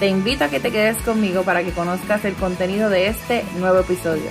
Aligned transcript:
Te 0.00 0.08
invito 0.08 0.44
a 0.44 0.48
que 0.48 0.60
te 0.60 0.72
quedes 0.72 0.96
conmigo 1.02 1.42
para 1.42 1.62
que 1.62 1.72
conozcas 1.72 2.24
el 2.24 2.32
contenido 2.32 2.88
de 2.88 3.08
este 3.08 3.44
nuevo 3.58 3.80
episodio. 3.80 4.30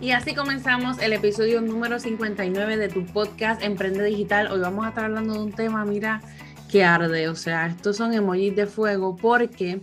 Y 0.00 0.10
así 0.10 0.34
comenzamos 0.34 1.00
el 1.00 1.12
episodio 1.12 1.60
número 1.60 2.00
59 2.00 2.76
de 2.76 2.88
tu 2.88 3.06
podcast 3.06 3.62
Emprende 3.62 4.02
Digital. 4.02 4.50
Hoy 4.50 4.58
vamos 4.58 4.84
a 4.84 4.88
estar 4.88 5.04
hablando 5.04 5.34
de 5.34 5.38
un 5.38 5.52
tema, 5.52 5.84
mira, 5.84 6.20
que 6.68 6.82
arde. 6.82 7.28
O 7.28 7.36
sea, 7.36 7.68
estos 7.68 7.96
son 7.96 8.14
emojis 8.14 8.56
de 8.56 8.66
fuego 8.66 9.14
porque 9.14 9.80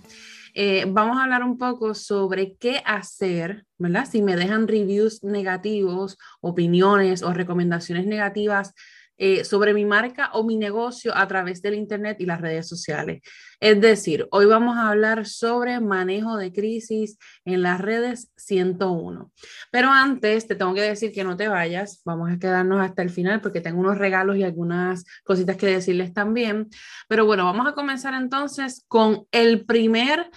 eh, 0.54 0.84
vamos 0.90 1.18
a 1.18 1.24
hablar 1.24 1.44
un 1.44 1.58
poco 1.58 1.94
sobre 1.94 2.58
qué 2.58 2.84
hacer, 2.86 3.66
¿verdad? 3.78 4.06
Si 4.12 4.22
me 4.22 4.36
dejan 4.36 4.68
reviews 4.68 5.24
negativos, 5.24 6.18
opiniones 6.42 7.24
o 7.24 7.34
recomendaciones 7.34 8.06
negativas 8.06 8.74
eh, 9.18 9.44
sobre 9.44 9.74
mi 9.74 9.86
marca 9.86 10.32
o 10.34 10.44
mi 10.44 10.58
negocio 10.58 11.16
a 11.16 11.28
través 11.28 11.62
del 11.62 11.76
Internet 11.76 12.18
y 12.20 12.26
las 12.26 12.42
redes 12.42 12.68
sociales. 12.68 13.22
Es 13.60 13.80
decir, 13.80 14.28
hoy 14.32 14.46
vamos 14.46 14.78
a 14.78 14.90
hablar 14.90 15.28
sobre 15.28 15.80
manejo 15.80 16.38
de 16.38 16.52
crisis 16.52 17.18
en 17.46 17.62
las 17.62 17.80
redes 17.80 18.32
101. 18.38 19.32
Pero 19.72 19.90
antes 19.90 20.48
te 20.48 20.56
tengo 20.56 20.74
que 20.74 20.82
decir 20.82 21.12
que 21.12 21.24
no 21.24 21.38
te 21.38 21.48
vayas, 21.48 22.02
vamos 22.04 22.32
a 22.32 22.40
quedarnos 22.40 22.82
hasta 22.82 23.04
el 23.04 23.12
final 23.12 23.42
porque 23.42 23.62
tengo 23.62 23.80
unos 23.80 24.00
regalos 24.00 24.38
y 24.38 24.44
algunas 24.44 25.06
cositas 25.24 25.58
que 25.58 25.68
decirles 25.68 26.14
también. 26.14 26.70
Pero 27.08 27.26
bueno, 27.26 27.46
vamos 27.46 27.68
a 27.68 27.74
comenzar 27.74 28.16
entonces 28.16 28.84
con 28.88 29.28
el 29.32 29.66
primer 29.66 30.32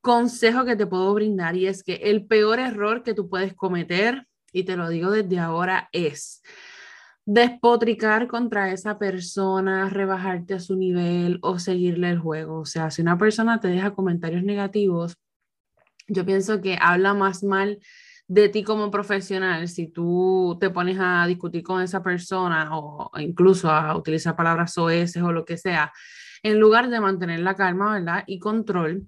consejo 0.00 0.64
que 0.64 0.76
te 0.76 0.86
puedo 0.86 1.12
brindar 1.12 1.56
y 1.56 1.66
es 1.66 1.82
que 1.82 1.94
el 1.94 2.26
peor 2.26 2.60
error 2.60 3.02
que 3.02 3.14
tú 3.14 3.28
puedes 3.28 3.54
cometer, 3.54 4.26
y 4.52 4.62
te 4.62 4.76
lo 4.76 4.88
digo 4.88 5.10
desde 5.10 5.38
ahora, 5.38 5.88
es 5.92 6.42
despotricar 7.30 8.26
contra 8.26 8.72
esa 8.72 8.98
persona, 8.98 9.90
rebajarte 9.90 10.54
a 10.54 10.60
su 10.60 10.76
nivel 10.76 11.38
o 11.42 11.58
seguirle 11.58 12.08
el 12.08 12.18
juego. 12.18 12.60
O 12.60 12.64
sea, 12.64 12.90
si 12.90 13.02
una 13.02 13.18
persona 13.18 13.60
te 13.60 13.68
deja 13.68 13.94
comentarios 13.94 14.42
negativos, 14.44 15.18
yo 16.06 16.24
pienso 16.24 16.62
que 16.62 16.78
habla 16.80 17.12
más 17.12 17.44
mal 17.44 17.80
de 18.28 18.48
ti 18.48 18.62
como 18.62 18.90
profesional 18.90 19.68
si 19.68 19.88
tú 19.88 20.56
te 20.58 20.70
pones 20.70 20.96
a 20.98 21.26
discutir 21.26 21.62
con 21.62 21.82
esa 21.82 22.02
persona 22.02 22.70
o 22.72 23.10
incluso 23.18 23.70
a 23.70 23.94
utilizar 23.94 24.34
palabras 24.34 24.78
OS 24.78 25.18
o 25.18 25.30
lo 25.30 25.44
que 25.44 25.58
sea, 25.58 25.92
en 26.42 26.58
lugar 26.58 26.88
de 26.88 26.98
mantener 26.98 27.40
la 27.40 27.56
calma, 27.56 27.92
¿verdad? 27.92 28.24
Y 28.26 28.38
control. 28.38 29.06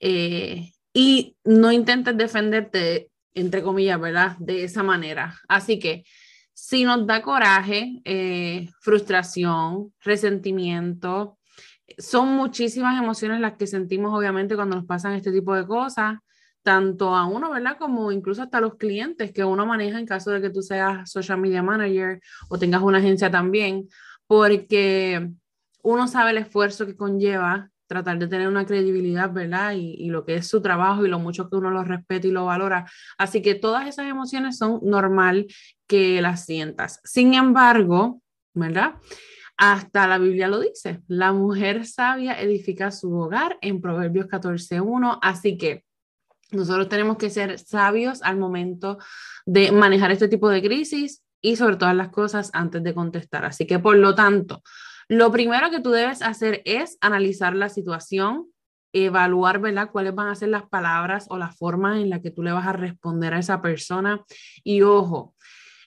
Eh, 0.00 0.72
y 0.92 1.36
no 1.44 1.70
intentes 1.70 2.16
defenderte, 2.16 3.10
entre 3.32 3.62
comillas, 3.62 4.00
¿verdad? 4.00 4.36
De 4.40 4.64
esa 4.64 4.82
manera. 4.82 5.38
Así 5.46 5.78
que 5.78 6.02
si 6.62 6.84
nos 6.84 7.06
da 7.06 7.22
coraje, 7.22 8.02
eh, 8.04 8.68
frustración, 8.82 9.94
resentimiento, 10.04 11.38
son 11.96 12.28
muchísimas 12.36 13.02
emociones 13.02 13.40
las 13.40 13.56
que 13.56 13.66
sentimos 13.66 14.12
obviamente 14.16 14.56
cuando 14.56 14.76
nos 14.76 14.84
pasan 14.84 15.14
este 15.14 15.32
tipo 15.32 15.54
de 15.54 15.66
cosas, 15.66 16.18
tanto 16.62 17.16
a 17.16 17.26
uno, 17.26 17.50
¿verdad? 17.50 17.78
Como 17.78 18.12
incluso 18.12 18.42
hasta 18.42 18.60
los 18.60 18.76
clientes 18.76 19.32
que 19.32 19.42
uno 19.42 19.64
maneja 19.64 19.98
en 19.98 20.04
caso 20.04 20.32
de 20.32 20.42
que 20.42 20.50
tú 20.50 20.60
seas 20.60 21.10
social 21.10 21.40
media 21.40 21.62
manager 21.62 22.20
o 22.50 22.58
tengas 22.58 22.82
una 22.82 22.98
agencia 22.98 23.30
también, 23.30 23.88
porque 24.26 25.30
uno 25.82 26.08
sabe 26.08 26.32
el 26.32 26.38
esfuerzo 26.38 26.84
que 26.84 26.94
conlleva 26.94 27.69
tratar 27.90 28.20
de 28.20 28.28
tener 28.28 28.46
una 28.46 28.64
credibilidad, 28.64 29.32
¿verdad? 29.32 29.72
Y, 29.74 30.08
lo 30.10 30.24
que 30.24 30.36
es 30.36 30.46
su 30.46 30.62
trabajo 30.62 31.04
y 31.04 31.08
lo 31.08 31.18
mucho 31.18 31.50
que 31.50 31.56
uno 31.56 31.72
lo 31.72 31.82
respeta 31.82 32.28
y 32.28 32.30
lo 32.30 32.44
valora. 32.44 32.88
Así 33.18 33.42
que 33.42 33.56
todas 33.56 33.88
esas 33.88 34.06
emociones 34.06 34.58
son 34.58 34.78
normal 34.84 35.48
que 35.88 36.22
las 36.22 36.46
sientas. 36.46 37.00
Sin 37.02 37.34
embargo, 37.34 38.22
¿verdad? 38.54 38.94
Hasta 39.56 40.06
la 40.06 40.18
Biblia 40.18 40.46
lo 40.46 40.60
dice, 40.60 41.00
la 41.08 41.32
mujer 41.32 41.84
sabia 41.84 42.40
edifica 42.40 42.92
su 42.92 43.12
hogar 43.12 43.58
en 43.60 43.80
Proverbios 43.80 44.26
14.1, 44.26 45.18
así 45.20 45.58
que 45.58 45.84
nosotros 46.52 46.88
tenemos 46.88 47.16
que 47.16 47.28
ser 47.28 47.58
sabios 47.58 48.22
al 48.22 48.36
momento 48.36 48.98
de 49.46 49.72
manejar 49.72 50.12
este 50.12 50.28
tipo 50.28 50.48
de 50.48 50.62
crisis 50.62 51.24
y 51.42 51.56
sobre 51.56 51.76
todas 51.76 51.96
las 51.96 52.10
cosas 52.10 52.50
antes 52.52 52.84
de 52.84 52.94
contestar. 52.94 53.44
Así 53.44 53.66
que 53.66 53.80
por 53.80 53.96
lo 53.96 54.14
tanto, 54.14 54.62
lo 55.10 55.32
primero 55.32 55.72
que 55.72 55.80
tú 55.80 55.90
debes 55.90 56.22
hacer 56.22 56.62
es 56.64 56.96
analizar 57.00 57.56
la 57.56 57.68
situación, 57.68 58.46
evaluar, 58.92 59.60
¿verdad? 59.60 59.90
Cuáles 59.90 60.14
van 60.14 60.28
a 60.28 60.36
ser 60.36 60.50
las 60.50 60.68
palabras 60.68 61.26
o 61.30 61.36
la 61.36 61.50
forma 61.50 62.00
en 62.00 62.10
la 62.10 62.22
que 62.22 62.30
tú 62.30 62.44
le 62.44 62.52
vas 62.52 62.68
a 62.68 62.72
responder 62.72 63.34
a 63.34 63.40
esa 63.40 63.60
persona. 63.60 64.22
Y 64.62 64.82
ojo, 64.82 65.34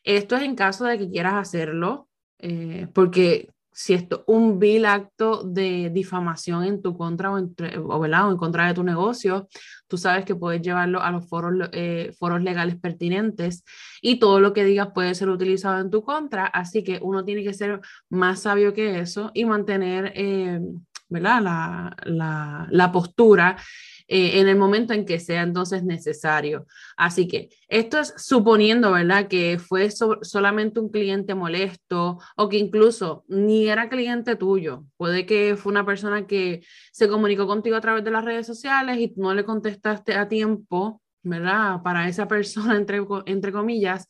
esto 0.04 0.36
es 0.36 0.42
en 0.42 0.56
caso 0.56 0.84
de 0.84 0.98
que 0.98 1.10
quieras 1.10 1.36
hacerlo, 1.36 2.10
eh, 2.40 2.90
porque 2.94 3.50
si 3.74 3.94
esto 3.94 4.24
un 4.28 4.60
vil 4.60 4.86
acto 4.86 5.44
de 5.44 5.90
difamación 5.90 6.64
en 6.64 6.82
tu 6.82 6.96
contra 6.98 7.32
o, 7.32 7.38
entre, 7.38 7.78
o, 7.78 8.06
en 8.06 8.38
contra 8.38 8.68
de 8.68 8.74
tu 8.74 8.84
negocio, 8.84 9.48
tú 9.88 9.98
sabes 9.98 10.26
que 10.26 10.36
puedes 10.36 10.62
llevarlo 10.62 11.02
a 11.02 11.12
los 11.12 11.28
foros, 11.28 11.70
eh, 11.72 12.14
foros 12.18 12.42
legales 12.44 12.76
pertinentes 12.80 13.64
y 14.02 14.20
todo 14.20 14.40
lo 14.40 14.54
que 14.54 14.64
digas 14.64 14.90
puede 14.94 15.16
ser 15.16 15.30
utilizado 15.30 15.80
en 15.80 15.90
tu 15.90 16.04
contra, 16.04 16.46
así 16.46 16.84
que 16.84 17.00
uno 17.02 17.26
tiene 17.26 17.44
que 17.44 17.54
ser 17.54 17.82
más 18.10 18.42
sabio 18.42 18.74
que 18.74 19.00
eso 19.00 19.32
y 19.34 19.46
mantener 19.46 20.14
eh, 20.16 20.60
¿verdad? 21.10 21.42
La, 22.06 22.68
la 22.70 22.92
postura 22.92 23.56
eh, 24.16 24.40
en 24.40 24.48
el 24.48 24.56
momento 24.58 24.94
en 24.94 25.06
que 25.08 25.20
sea 25.20 25.42
entonces 25.42 25.84
necesario. 25.84 26.68
Así 26.96 27.28
que 27.28 27.50
esto 27.68 27.98
es 27.98 28.14
suponiendo, 28.16 28.92
¿verdad? 28.92 29.28
Que 29.28 29.58
fue 29.58 29.90
solamente 29.90 30.80
un 30.80 30.90
cliente 30.90 31.34
molesto 31.34 32.20
o 32.36 32.48
que 32.48 32.58
incluso 32.58 33.26
ni 33.28 33.68
era 33.68 33.90
cliente 33.90 34.36
tuyo. 34.36 34.86
Puede 34.98 35.26
que 35.26 35.56
fue 35.56 35.72
una 35.72 35.84
persona 35.84 36.28
que 36.28 36.64
se 36.92 37.08
comunicó 37.08 37.48
contigo 37.48 37.76
a 37.76 37.82
través 37.82 38.04
de 38.04 38.12
las 38.12 38.24
redes 38.24 38.46
sociales 38.46 39.00
y 39.00 39.12
no 39.18 39.34
le 39.34 39.46
contestaste 39.46 40.14
a 40.14 40.28
tiempo, 40.28 41.02
¿verdad? 41.24 41.82
Para 41.82 42.08
esa 42.08 42.28
persona, 42.28 42.78
entre, 42.78 43.02
entre 43.26 43.52
comillas. 43.52 44.08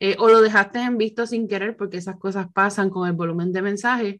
Eh, 0.00 0.16
o 0.18 0.28
lo 0.28 0.40
dejaste 0.40 0.78
en 0.80 0.96
visto 0.96 1.26
sin 1.26 1.46
querer 1.46 1.76
porque 1.76 1.98
esas 1.98 2.18
cosas 2.18 2.46
pasan 2.54 2.88
con 2.88 3.06
el 3.06 3.12
volumen 3.12 3.52
de 3.52 3.60
mensajes. 3.60 4.16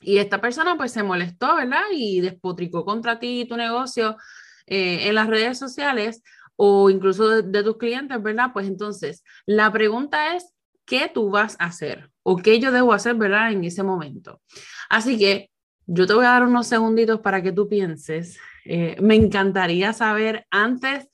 Y 0.00 0.18
esta 0.18 0.40
persona 0.40 0.76
pues 0.76 0.90
se 0.90 1.04
molestó, 1.04 1.54
¿verdad? 1.54 1.82
Y 1.92 2.20
despotricó 2.20 2.84
contra 2.84 3.20
ti 3.20 3.42
y 3.42 3.48
tu 3.48 3.56
negocio 3.56 4.16
eh, 4.66 5.08
en 5.08 5.14
las 5.14 5.26
redes 5.26 5.58
sociales 5.58 6.22
o 6.56 6.90
incluso 6.90 7.42
de, 7.42 7.62
tus 7.62 7.76
clientes, 7.76 8.22
¿verdad? 8.22 8.50
Pues 8.52 8.66
entonces, 8.66 9.22
la 9.44 9.70
pregunta 9.70 10.34
es, 10.34 10.54
¿qué 10.84 11.10
tú 11.12 11.30
vas 11.30 11.56
a 11.58 11.66
hacer? 11.66 12.10
¿O 12.22 12.36
qué 12.38 12.58
yo 12.58 12.72
debo 12.72 12.92
hacer, 12.92 13.14
¿verdad? 13.14 13.52
En 13.52 13.62
ese 13.64 13.82
momento. 13.82 14.40
Así 14.88 15.18
que 15.18 15.50
yo 15.86 16.06
te 16.06 16.14
voy 16.14 16.24
a 16.24 16.30
dar 16.30 16.44
unos 16.44 16.66
segunditos 16.66 17.20
para 17.20 17.42
que 17.42 17.52
tú 17.52 17.68
pienses. 17.68 18.38
Eh, 18.64 18.96
me 19.00 19.14
encantaría 19.14 19.92
saber 19.92 20.46
antes 20.50 21.08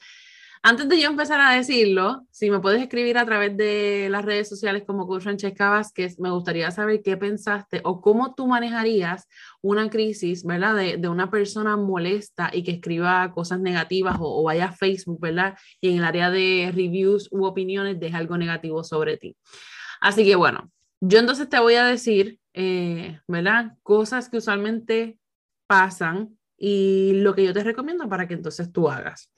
antes 0.65 0.89
de 0.89 1.01
yo 1.01 1.09
empezar 1.09 1.41
a 1.41 1.55
decirlo, 1.55 2.25
si 2.31 2.49
me 2.49 2.61
puedes 2.61 2.81
escribir 2.81 3.19
a 3.19 3.27
través 3.27 3.57
de 3.57 4.07
las 4.11 4.25
redes 4.25 4.49
sociales 4.49 4.85
como 4.87 5.09
Coach 5.09 5.25
Francesca 5.25 5.71
Vázquez, 5.71 6.21
me 6.21 6.31
gustaría 6.31 6.71
saber 6.71 7.03
qué 7.03 7.17
pensaste 7.17 7.81
o 7.83 8.01
cómo 8.01 8.35
tú 8.35 8.47
manejarías 8.47 9.29
una 9.61 9.91
crisis, 9.91 10.45
¿verdad? 10.45 10.77
De, 10.77 10.97
de 10.99 11.09
una 11.09 11.31
persona 11.31 11.77
molesta 11.77 12.51
y 12.53 12.63
que 12.63 12.71
escriba 12.71 13.33
cosas 13.33 13.61
negativas 13.61 14.19
o, 14.21 14.41
o, 14.41 14.45
vaya 14.45 14.67
a 14.67 14.73
Facebook, 14.73 15.21
¿verdad? 15.21 15.59
Y 15.81 15.91
en 15.91 15.99
el 15.99 16.05
área 16.05 16.31
de 16.31 16.71
reviews 16.73 17.29
u 17.33 17.45
opiniones 17.45 17.99
deja 17.99 18.19
algo 18.19 18.39
negativo 18.39 18.85
sobre 18.85 19.17
ti. 19.17 19.37
Así 20.01 20.25
que 20.25 20.37
bueno, 20.37 20.71
yo 21.01 21.19
entonces 21.19 21.49
te 21.49 21.59
voy 21.59 21.75
a 21.75 21.85
decir, 21.85 22.39
eh, 22.55 23.19
¿verdad? 23.27 23.73
Cosas 23.83 24.29
que 24.29 24.37
usualmente 24.37 25.19
pasan 25.67 26.39
y 26.57 27.15
lo 27.15 27.35
que 27.35 27.45
yo 27.45 27.53
te 27.53 27.65
recomiendo 27.65 28.09
para 28.09 28.29
que 28.29 28.35
entonces 28.35 28.71
tú 28.71 28.89
hagas. 28.89 29.29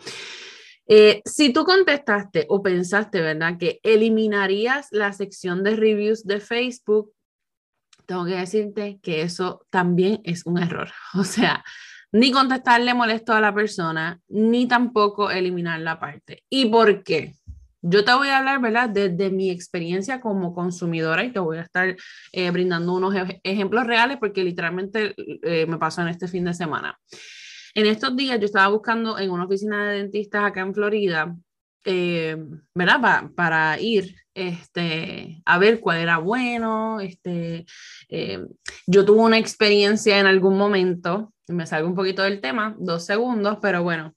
Eh, 0.86 1.22
si 1.24 1.52
tú 1.52 1.64
contestaste 1.64 2.46
o 2.48 2.62
pensaste, 2.62 3.20
¿verdad?, 3.20 3.56
que 3.58 3.80
eliminarías 3.82 4.88
la 4.90 5.12
sección 5.12 5.62
de 5.62 5.76
reviews 5.76 6.24
de 6.24 6.40
Facebook, 6.40 7.12
tengo 8.06 8.26
que 8.26 8.36
decirte 8.36 8.98
que 9.02 9.22
eso 9.22 9.66
también 9.70 10.20
es 10.24 10.44
un 10.46 10.58
error. 10.58 10.90
O 11.14 11.24
sea, 11.24 11.64
ni 12.12 12.30
contestarle 12.30 12.94
molesto 12.94 13.32
a 13.32 13.40
la 13.40 13.54
persona, 13.54 14.20
ni 14.28 14.68
tampoco 14.68 15.30
eliminar 15.30 15.80
la 15.80 15.98
parte. 15.98 16.44
¿Y 16.48 16.66
por 16.66 17.02
qué? 17.02 17.34
Yo 17.86 18.04
te 18.04 18.14
voy 18.14 18.28
a 18.28 18.38
hablar, 18.38 18.60
¿verdad? 18.60 18.88
Desde 18.88 19.30
mi 19.30 19.50
experiencia 19.50 20.20
como 20.20 20.54
consumidora 20.54 21.22
y 21.22 21.32
te 21.32 21.38
voy 21.38 21.58
a 21.58 21.62
estar 21.62 21.94
eh, 22.32 22.50
brindando 22.50 22.94
unos 22.94 23.14
ejemplos 23.42 23.86
reales 23.86 24.16
porque 24.18 24.42
literalmente 24.42 25.14
eh, 25.42 25.66
me 25.66 25.76
pasó 25.76 26.00
en 26.00 26.08
este 26.08 26.28
fin 26.28 26.44
de 26.44 26.54
semana. 26.54 26.98
En 27.74 27.86
estos 27.86 28.14
días 28.16 28.38
yo 28.38 28.46
estaba 28.46 28.68
buscando 28.68 29.18
en 29.18 29.30
una 29.30 29.46
oficina 29.46 29.90
de 29.90 29.98
dentistas 29.98 30.44
acá 30.44 30.60
en 30.60 30.74
Florida, 30.74 31.36
eh, 31.84 32.36
¿verdad? 32.72 33.30
para 33.34 33.80
ir 33.80 34.14
este, 34.32 35.42
a 35.44 35.58
ver 35.58 35.80
cuál 35.80 35.98
era 35.98 36.18
bueno. 36.18 37.00
Este, 37.00 37.66
yo 38.86 39.04
tuve 39.04 39.20
una 39.20 39.38
experiencia 39.38 40.20
en 40.20 40.26
algún 40.26 40.56
momento, 40.56 41.32
me 41.48 41.66
salgo 41.66 41.88
un 41.88 41.96
poquito 41.96 42.22
del 42.22 42.40
tema, 42.40 42.76
dos 42.78 43.04
segundos, 43.04 43.58
pero 43.60 43.82
bueno, 43.82 44.14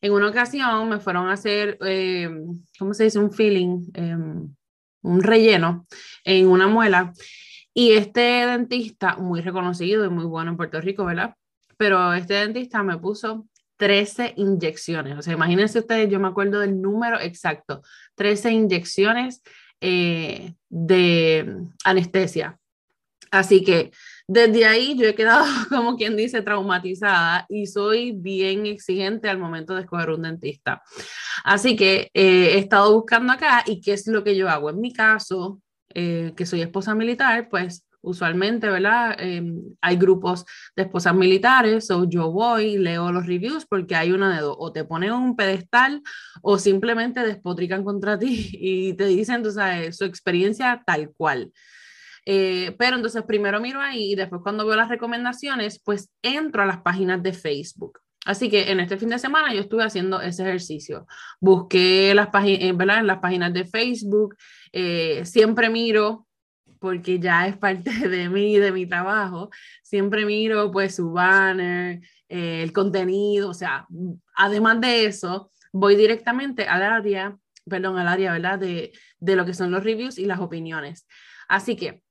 en 0.00 0.12
una 0.12 0.30
ocasión 0.30 0.88
me 0.88 0.98
fueron 0.98 1.28
a 1.28 1.32
hacer, 1.32 1.76
eh, 1.86 2.30
¿cómo 2.78 2.94
se 2.94 3.04
dice? 3.04 3.18
Un 3.18 3.32
filling, 3.32 3.90
em, 3.94 4.54
un 5.02 5.22
relleno 5.22 5.86
en 6.24 6.48
una 6.48 6.68
muela. 6.68 7.12
Y 7.74 7.92
este 7.92 8.20
dentista, 8.20 9.16
muy 9.16 9.40
reconocido 9.42 10.04
y 10.06 10.08
muy 10.08 10.24
bueno 10.24 10.52
en 10.52 10.56
Puerto 10.56 10.80
Rico, 10.80 11.04
¿verdad? 11.04 11.34
Pero 11.76 12.12
este 12.14 12.34
dentista 12.34 12.82
me 12.82 12.98
puso 12.98 13.46
13 13.76 14.34
inyecciones. 14.36 15.18
O 15.18 15.22
sea, 15.22 15.34
imagínense 15.34 15.78
ustedes, 15.78 16.10
yo 16.10 16.20
me 16.20 16.28
acuerdo 16.28 16.60
del 16.60 16.80
número 16.80 17.20
exacto, 17.20 17.82
13 18.16 18.52
inyecciones 18.52 19.42
eh, 19.80 20.54
de 20.68 21.56
anestesia. 21.84 22.58
Así 23.30 23.64
que 23.64 23.90
desde 24.28 24.64
ahí 24.64 24.96
yo 24.96 25.06
he 25.08 25.14
quedado, 25.14 25.44
como 25.68 25.96
quien 25.96 26.16
dice, 26.16 26.40
traumatizada 26.42 27.46
y 27.48 27.66
soy 27.66 28.12
bien 28.12 28.66
exigente 28.66 29.28
al 29.28 29.38
momento 29.38 29.74
de 29.74 29.82
escoger 29.82 30.10
un 30.10 30.22
dentista. 30.22 30.82
Así 31.42 31.74
que 31.74 32.10
eh, 32.14 32.54
he 32.54 32.58
estado 32.58 32.94
buscando 32.94 33.32
acá 33.32 33.64
y 33.66 33.80
qué 33.80 33.92
es 33.92 34.06
lo 34.06 34.22
que 34.22 34.36
yo 34.36 34.48
hago. 34.48 34.70
En 34.70 34.80
mi 34.80 34.92
caso, 34.92 35.60
eh, 35.92 36.32
que 36.36 36.46
soy 36.46 36.62
esposa 36.62 36.94
militar, 36.94 37.48
pues 37.48 37.84
usualmente, 38.04 38.68
¿verdad? 38.68 39.16
Em, 39.18 39.60
hay 39.80 39.96
grupos 39.96 40.44
de 40.76 40.82
esposas 40.84 41.14
militares, 41.14 41.90
o 41.90 42.04
yo 42.08 42.30
voy, 42.30 42.78
leo 42.78 43.10
los 43.12 43.26
reviews 43.26 43.66
porque 43.66 43.96
hay 43.96 44.12
una 44.12 44.34
de 44.34 44.42
dos, 44.42 44.56
o 44.58 44.72
te 44.72 44.84
ponen 44.84 45.12
un 45.12 45.36
pedestal 45.36 46.02
o 46.42 46.58
simplemente 46.58 47.20
despotrican 47.20 47.84
contra 47.84 48.18
ti 48.18 48.50
y 48.60 48.94
te 48.94 49.06
dicen, 49.06 49.42
tú 49.42 49.50
sabes, 49.50 49.96
su 49.96 50.04
experiencia 50.04 50.82
tal 50.86 51.10
cual. 51.16 51.52
Eh, 52.26 52.74
pero 52.78 52.96
entonces 52.96 53.22
primero 53.24 53.60
miro 53.60 53.80
ahí 53.80 54.12
y 54.12 54.14
después 54.14 54.40
cuando 54.42 54.66
veo 54.66 54.76
las 54.76 54.88
recomendaciones, 54.88 55.80
pues 55.84 56.10
entro 56.22 56.62
a 56.62 56.66
las 56.66 56.80
páginas 56.80 57.22
de 57.22 57.32
Facebook. 57.32 58.00
Así 58.24 58.48
que 58.48 58.70
en 58.70 58.80
este 58.80 58.96
fin 58.96 59.10
de 59.10 59.18
semana 59.18 59.52
yo 59.52 59.60
estuve 59.60 59.84
haciendo 59.84 60.20
ese 60.20 60.42
ejercicio. 60.42 61.06
Busqué 61.40 62.14
las, 62.14 62.28
páginas, 62.28 62.60
eh, 62.62 63.02
las 63.02 63.18
páginas 63.18 63.52
de 63.52 63.66
Facebook, 63.66 64.36
eh, 64.72 65.22
siempre 65.24 65.68
miro, 65.68 66.26
porque 66.84 67.18
ya 67.18 67.46
es 67.46 67.56
parte 67.56 67.90
de 68.10 68.28
mí, 68.28 68.58
de 68.58 68.70
mi 68.70 68.84
trabajo, 68.84 69.48
siempre 69.82 70.26
miro 70.26 70.70
pues 70.70 70.96
su 70.96 71.12
banner, 71.12 72.02
el 72.28 72.74
contenido, 72.74 73.48
o 73.48 73.54
sea, 73.54 73.86
además 74.36 74.82
de 74.82 75.06
eso, 75.06 75.50
voy 75.72 75.96
directamente 75.96 76.68
al 76.68 76.82
área, 76.82 77.38
perdón, 77.66 77.96
al 77.96 78.06
área, 78.06 78.32
¿verdad? 78.32 78.58
De, 78.58 78.92
de 79.18 79.34
lo 79.34 79.46
que 79.46 79.54
son 79.54 79.70
los 79.70 79.82
reviews 79.82 80.18
y 80.18 80.26
las 80.26 80.40
opiniones. 80.40 81.06
Así 81.48 81.74
que 81.74 82.02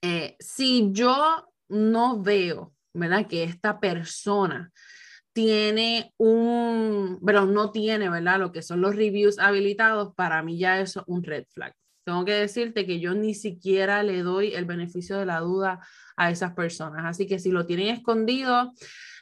eh, 0.00 0.36
si 0.38 0.90
yo 0.92 1.48
no 1.68 2.22
veo, 2.22 2.72
¿verdad? 2.94 3.26
Que 3.26 3.42
esta 3.42 3.80
persona 3.80 4.70
tiene 5.32 6.14
un, 6.18 7.18
pero 7.26 7.46
no 7.46 7.72
tiene, 7.72 8.08
¿verdad? 8.08 8.38
Lo 8.38 8.52
que 8.52 8.62
son 8.62 8.80
los 8.80 8.94
reviews 8.94 9.40
habilitados, 9.40 10.14
para 10.14 10.40
mí 10.44 10.56
ya 10.56 10.78
eso 10.78 11.00
es 11.00 11.06
un 11.08 11.24
red 11.24 11.46
flag. 11.50 11.74
Tengo 12.08 12.24
que 12.24 12.32
decirte 12.32 12.86
que 12.86 13.00
yo 13.00 13.12
ni 13.12 13.34
siquiera 13.34 14.02
le 14.02 14.22
doy 14.22 14.54
el 14.54 14.64
beneficio 14.64 15.18
de 15.18 15.26
la 15.26 15.40
duda 15.40 15.86
a 16.16 16.30
esas 16.30 16.54
personas. 16.54 17.04
Así 17.04 17.26
que 17.26 17.38
si 17.38 17.50
lo 17.50 17.66
tienen 17.66 17.88
escondido, 17.88 18.72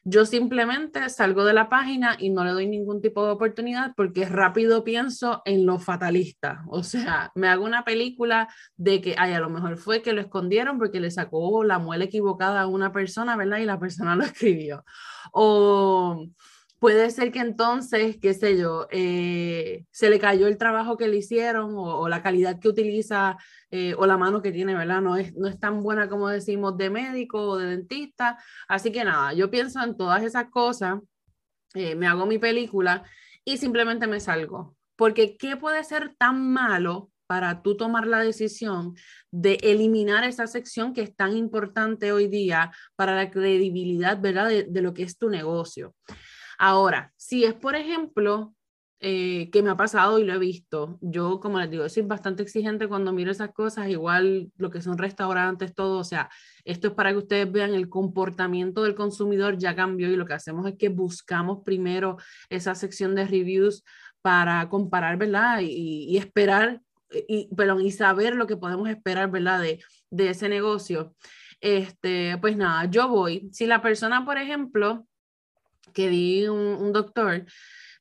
yo 0.05 0.25
simplemente 0.25 1.09
salgo 1.09 1.45
de 1.45 1.53
la 1.53 1.69
página 1.69 2.17
y 2.17 2.31
no 2.31 2.45
le 2.45 2.53
doy 2.53 2.69
ningún 2.69 3.03
tipo 3.03 3.27
de 3.27 3.33
oportunidad 3.33 3.93
porque 3.97 4.25
rápido 4.27 4.85
pienso 4.85 5.43
en 5.47 5.67
lo 5.67 5.81
fatalista. 5.81 6.63
O 6.69 6.85
sea, 6.85 7.33
me 7.35 7.49
hago 7.49 7.65
una 7.65 7.85
película 7.85 8.47
de 8.77 9.01
que, 9.01 9.17
ay, 9.19 9.33
a 9.33 9.41
lo 9.41 9.51
mejor 9.51 9.79
fue 9.79 10.01
que 10.01 10.13
lo 10.13 10.21
escondieron 10.21 10.79
porque 10.79 11.01
le 11.01 11.11
sacó 11.11 11.65
la 11.65 11.81
muela 11.81 12.05
equivocada 12.05 12.61
a 12.61 12.67
una 12.69 12.93
persona, 12.93 13.37
¿verdad? 13.37 13.59
Y 13.59 13.65
la 13.65 13.81
persona 13.81 14.15
lo 14.15 14.23
escribió. 14.23 14.85
O 15.33 16.25
puede 16.87 17.11
ser 17.11 17.33
que 17.33 17.41
entonces, 17.41 18.17
qué 18.23 18.33
sé 18.33 18.57
yo, 18.57 18.87
eh, 18.93 19.87
se 19.91 20.09
le 20.09 20.21
cayó 20.21 20.47
el 20.47 20.57
trabajo 20.57 20.97
que 20.97 21.09
le 21.09 21.17
hicieron 21.17 21.73
o, 21.75 22.09
la 22.09 22.23
calidad 22.23 22.61
que 22.61 22.69
utiliza 22.69 23.37
eh, 23.73 23.97
o 23.99 24.07
la 24.07 24.17
mano 24.17 24.41
que 24.41 24.53
tiene, 24.53 24.73
¿verdad? 24.73 25.01
No 25.01 25.17
es, 25.17 25.35
no 25.35 25.49
es 25.49 25.59
tan 25.59 25.83
buena 25.83 26.09
como 26.09 26.29
decimos 26.29 26.79
de 26.79 26.91
médico 26.91 27.41
o 27.41 27.59
de 27.59 27.67
dentista. 27.67 28.39
Así 28.69 28.93
que 28.93 29.03
nada, 29.03 29.33
yo 29.33 29.51
pienso 29.51 29.83
en 29.83 29.97
todas 29.97 30.23
esas 30.23 30.49
cosas, 30.49 31.01
eh, 31.75 31.97
me 31.97 32.07
hago 32.07 32.25
mi 32.25 32.39
película 32.39 33.03
y 33.45 33.57
simplemente 33.57 34.07
me 34.07 34.21
salgo. 34.21 34.77
Porque 34.95 35.37
¿qué 35.37 35.57
puede 35.57 35.83
ser 35.83 36.15
tan 36.17 36.53
malo 36.53 37.11
para 37.27 37.63
tú 37.63 37.77
tomar 37.77 38.07
la 38.07 38.21
decisión 38.21 38.95
de 39.33 39.59
eliminar 39.61 40.23
esa 40.23 40.47
sección 40.47 40.93
que 40.93 41.01
es 41.01 41.17
tan 41.17 41.37
importante 41.37 42.13
hoy 42.13 42.29
día 42.29 42.71
para 42.95 43.17
la 43.17 43.29
credibilidad, 43.29 44.21
¿verdad? 44.21 44.47
De, 44.47 44.63
de 44.69 44.83
lo 44.83 44.95
que 44.95 45.03
es 45.03 45.19
tu 45.19 45.29
negocio. 45.29 45.93
Ahora, 46.59 47.13
si 47.17 47.45
es, 47.45 47.55
por 47.55 47.77
ejemplo, 47.77 48.55
eh, 49.01 49.51
que 49.51 49.63
me 49.63 49.69
ha 49.69 49.77
pasado 49.77 50.19
y 50.19 50.25
lo 50.25 50.33
he 50.33 50.39
visto, 50.39 50.99
yo, 51.03 51.39
como 51.39 51.61
les 51.61 51.71
digo, 51.71 51.87
soy 51.89 52.03
bastante 52.05 52.43
exigente 52.43 52.89
cuando 52.89 53.13
miro 53.13 53.31
esas 53.31 53.53
cosas, 53.53 53.89
igual 53.89 54.51
lo 54.57 54.71
que 54.71 54.81
son 54.81 54.97
restaurantes, 54.97 55.75
todo, 55.75 55.99
o 55.99 56.05
sea, 56.05 56.31
esto 56.65 56.89
es 56.89 56.95
para 56.95 57.11
que 57.11 57.19
ustedes 57.19 57.53
vean 57.53 57.75
el 57.75 57.91
comportamiento 57.91 58.83
del 58.83 58.95
consumidor 58.95 59.59
ya 59.59 59.77
cambió 59.77 60.11
y 60.11 60.17
lo 60.17 60.25
que 60.25 60.33
hacemos 60.33 60.67
es 60.67 60.77
que 60.79 60.89
buscamos 60.89 61.59
primero 61.63 62.17
esa 62.49 62.75
sección 62.75 63.15
de 63.15 63.27
reviews 63.27 63.85
para 64.23 64.69
comparar, 64.71 65.19
¿verdad? 65.19 65.61
Y, 65.63 66.17
esperar, 66.17 66.81
y, 67.29 67.55
perdón, 67.55 67.83
y 67.83 67.93
saber 67.93 68.35
lo 68.35 68.47
que 68.47 68.57
podemos 68.57 68.89
esperar, 68.89 69.31
¿verdad? 69.31 69.61
De, 69.61 69.79
de 70.11 70.31
ese 70.31 70.49
negocio. 70.49 71.15
Este, 71.61 72.37
pues 72.41 72.57
nada, 72.57 72.87
yo 72.87 73.09
voy. 73.09 73.51
Si 73.53 73.67
la 73.67 73.83
persona, 73.83 74.25
por 74.25 74.39
ejemplo, 74.39 75.07
que 75.97 76.11
di 76.11 76.47
un, 76.47 76.93
doctor, 76.93 77.47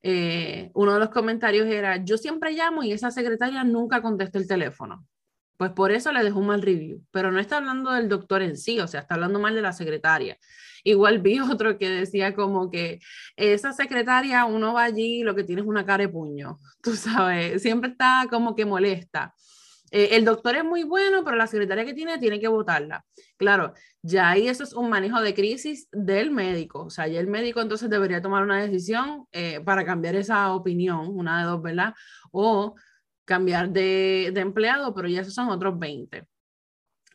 eh, 0.04 0.70
uno 0.74 0.94
de 0.96 1.00
los 1.00 1.10
comentarios 1.10 1.66
era, 1.66 2.04
yo 2.04 2.18
siempre 2.18 2.52
llamo 2.52 2.84
y 2.84 2.92
esa 2.92 3.10
secretaria 3.10 3.64
nunca 3.64 4.02
contesta 4.02 4.38
el 4.38 4.48
teléfono. 4.48 5.08
Pues 5.56 5.72
por 5.72 5.94
eso 5.94 6.12
le 6.12 6.22
dejo 6.22 6.40
un 6.40 6.48
mal 6.48 6.62
review, 6.62 7.02
pero 7.12 7.32
no 7.32 7.40
está 7.40 7.56
hablando 7.56 7.92
del 7.92 8.10
doctor 8.10 8.42
en 8.42 8.58
sí, 8.58 8.82
o 8.82 8.88
sea, 8.88 9.00
está 9.00 9.16
hablando 9.16 9.40
mal 9.40 9.56
de 9.56 9.62
la 9.62 9.72
secretaria. 9.72 10.38
Igual 10.84 11.20
vi 11.20 11.40
otro 11.40 11.78
que 11.78 11.90
decía 11.90 12.36
como 12.36 12.70
que 12.70 13.00
esa 13.38 13.72
secretaria, 13.72 14.44
uno 14.44 14.74
va 14.74 14.84
allí 14.84 15.22
y 15.22 15.24
lo 15.24 15.34
que 15.34 15.46
tiene 15.46 15.62
es 15.62 15.68
una 15.68 15.86
cara 15.86 16.04
de 16.04 16.10
puño, 16.10 16.60
tú 16.84 16.98
sabes, 16.98 17.62
siempre 17.62 17.92
está 17.92 18.28
como 18.30 18.58
que 18.58 18.66
molesta. 18.66 19.34
Eh, 19.92 20.10
el 20.12 20.26
doctor 20.26 20.56
es 20.56 20.64
muy 20.64 20.84
bueno, 20.84 21.24
pero 21.24 21.36
la 21.38 21.48
secretaria 21.48 21.86
que 21.86 21.94
tiene 21.94 22.18
tiene 22.18 22.40
que 22.40 22.48
votarla. 22.48 23.06
Claro, 23.38 23.74
ya 24.02 24.32
ahí 24.32 24.48
eso 24.48 24.64
es 24.64 24.74
un 24.74 24.90
manejo 24.90 25.22
de 25.22 25.34
crisis 25.34 25.88
del 25.92 26.32
médico. 26.32 26.86
O 26.86 26.90
sea, 26.90 27.08
ya 27.08 27.20
el 27.20 27.28
médico 27.28 27.62
entonces 27.62 27.90
debería 27.90 28.22
tomar 28.22 28.44
una 28.44 28.62
decisión 28.62 29.26
eh, 29.32 29.62
para 29.62 29.86
cambiar 29.86 30.16
esa 30.16 30.54
opinión, 30.54 31.08
una 31.10 31.40
de 31.40 31.46
dos, 31.46 31.62
¿verdad? 31.62 31.94
O 32.32 32.76
cambiar 33.26 33.70
de, 33.70 34.32
de 34.34 34.42
empleado, 34.42 34.94
pero 34.94 35.08
ya 35.08 35.22
esos 35.22 35.34
son 35.34 35.50
otros 35.50 35.78
20. 35.80 36.28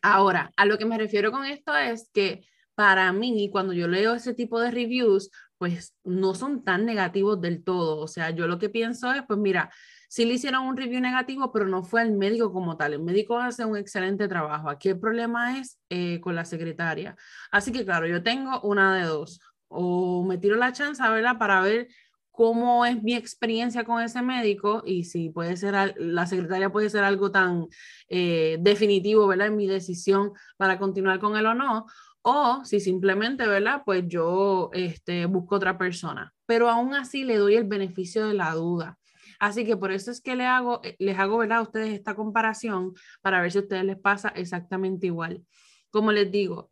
Ahora, 0.01 0.51
a 0.57 0.65
lo 0.65 0.77
que 0.77 0.85
me 0.85 0.97
refiero 0.97 1.31
con 1.31 1.45
esto 1.45 1.75
es 1.75 2.09
que 2.13 2.45
para 2.75 3.11
mí, 3.13 3.49
cuando 3.51 3.73
yo 3.73 3.87
leo 3.87 4.15
ese 4.15 4.33
tipo 4.33 4.59
de 4.59 4.71
reviews, 4.71 5.29
pues 5.57 5.93
no 6.03 6.33
son 6.33 6.63
tan 6.63 6.85
negativos 6.85 7.39
del 7.39 7.63
todo. 7.63 7.99
O 7.99 8.07
sea, 8.07 8.31
yo 8.31 8.47
lo 8.47 8.57
que 8.57 8.69
pienso 8.69 9.11
es, 9.13 9.21
pues 9.27 9.37
mira, 9.37 9.71
sí 10.11 10.25
le 10.25 10.33
hicieron 10.33 10.65
un 10.65 10.75
review 10.75 10.99
negativo, 10.99 11.53
pero 11.53 11.67
no 11.69 11.83
fue 11.83 12.01
el 12.01 12.11
médico 12.11 12.51
como 12.51 12.75
tal. 12.75 12.93
El 12.93 13.01
médico 13.01 13.37
hace 13.39 13.63
un 13.63 13.77
excelente 13.77 14.27
trabajo. 14.27 14.69
Aquí 14.69 14.89
el 14.89 14.99
problema 14.99 15.57
es 15.57 15.79
eh, 15.89 16.19
con 16.19 16.35
la 16.35 16.43
secretaria. 16.43 17.15
Así 17.49 17.71
que, 17.71 17.85
claro, 17.85 18.05
yo 18.07 18.21
tengo 18.21 18.59
una 18.59 18.93
de 18.97 19.03
dos. 19.03 19.39
O 19.69 20.25
me 20.25 20.37
tiro 20.37 20.57
la 20.57 20.73
chance, 20.73 21.01
¿verdad? 21.01 21.37
Para 21.37 21.61
ver 21.61 21.87
cómo 22.29 22.85
es 22.85 23.01
mi 23.01 23.15
experiencia 23.15 23.85
con 23.85 24.01
ese 24.01 24.21
médico 24.21 24.83
y 24.85 25.05
si 25.05 25.29
puede 25.29 25.55
ser, 25.55 25.95
la 25.97 26.27
secretaria 26.27 26.69
puede 26.69 26.89
ser 26.89 27.05
algo 27.05 27.31
tan 27.31 27.67
eh, 28.09 28.57
definitivo, 28.59 29.27
¿verdad? 29.27 29.47
En 29.47 29.55
mi 29.55 29.65
decisión 29.65 30.33
para 30.57 30.77
continuar 30.77 31.21
con 31.21 31.37
él 31.37 31.45
o 31.45 31.53
no. 31.53 31.85
O 32.21 32.65
si 32.65 32.81
simplemente, 32.81 33.47
¿verdad? 33.47 33.83
Pues 33.85 34.03
yo 34.07 34.71
este, 34.73 35.25
busco 35.25 35.55
otra 35.55 35.77
persona. 35.77 36.33
Pero 36.45 36.69
aún 36.69 36.95
así 36.95 37.23
le 37.23 37.37
doy 37.37 37.55
el 37.55 37.63
beneficio 37.63 38.27
de 38.27 38.33
la 38.33 38.53
duda. 38.55 38.97
Así 39.41 39.65
que 39.65 39.75
por 39.75 39.91
eso 39.91 40.11
es 40.11 40.21
que 40.21 40.35
le 40.35 40.45
hago, 40.45 40.81
eh, 40.83 40.95
les 40.99 41.17
hago 41.17 41.39
¿verdad? 41.39 41.57
a 41.57 41.61
ustedes 41.63 41.95
esta 41.95 42.13
comparación 42.13 42.93
para 43.21 43.41
ver 43.41 43.51
si 43.51 43.57
a 43.57 43.61
ustedes 43.61 43.83
les 43.83 43.97
pasa 43.97 44.29
exactamente 44.29 45.07
igual. 45.07 45.43
Como 45.89 46.11
les 46.11 46.31
digo, 46.31 46.71